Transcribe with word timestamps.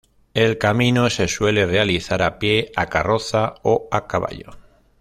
El 0.33 0.57
camino, 0.57 1.11
se 1.11 1.27
suele 1.27 1.67
realizar 1.67 2.23
a 2.23 2.39
pie, 2.39 2.71
a 2.75 2.87
carroza 2.87 3.53
o 3.61 3.87
a 3.91 4.07
caballo. 4.07 4.49